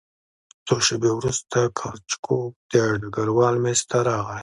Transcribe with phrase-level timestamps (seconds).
[0.67, 4.39] څو شېبې وروسته کروچکوف د ډګروال مېز ته راغی